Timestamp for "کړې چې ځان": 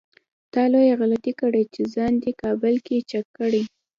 1.41-2.13